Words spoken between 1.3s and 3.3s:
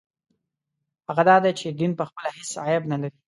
دی چې دین پخپله هېڅ عیب نه لري.